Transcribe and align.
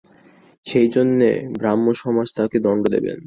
সেইজন্যে 0.65 1.29
ব্রাহ্মসমাজ 1.53 2.27
তাঁকে 2.37 2.57
দণ্ড 2.65 2.83
দেবেন। 2.95 3.17